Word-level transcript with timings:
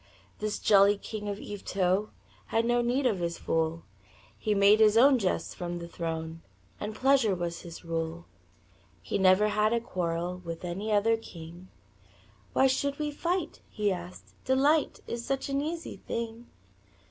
This 0.39 0.57
jolly 0.57 0.97
king 0.97 1.29
of 1.29 1.37
Yvetot 1.39 2.09
Had 2.47 2.65
no 2.65 2.81
need 2.81 3.05
of 3.05 3.19
his 3.19 3.37
fool 3.37 3.83
He 4.35 4.55
made 4.55 4.79
his 4.79 4.97
own 4.97 5.19
jests 5.19 5.53
from 5.53 5.77
the 5.77 5.87
throne 5.87 6.41
And 6.79 6.95
pleasure 6.95 7.35
was 7.35 7.61
his 7.61 7.85
rule. 7.85 8.25
He 9.03 9.19
never 9.19 9.49
had 9.49 9.73
a 9.73 9.79
quarrel 9.79 10.41
With 10.43 10.65
any 10.65 10.91
other 10.91 11.17
king; 11.17 11.67
"Why 12.53 12.65
should 12.65 12.97
we 12.97 13.11
fight?" 13.11 13.61
he 13.69 13.91
asked. 13.91 14.33
"Delight 14.43 15.01
Is 15.05 15.23
such 15.23 15.49
an 15.49 15.61
easy 15.61 15.97
thing." 15.97 16.47